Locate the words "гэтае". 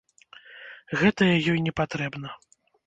1.03-1.31